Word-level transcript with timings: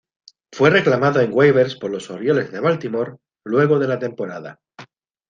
Fue 0.51 0.71
reclamado 0.71 1.19
en 1.21 1.31
waivers 1.31 1.75
por 1.75 1.91
los 1.91 2.09
Orioles 2.09 2.51
de 2.51 2.59
Baltimore 2.59 3.17
luego 3.43 3.77
de 3.77 3.87
la 3.87 3.99
temporada. 3.99 4.59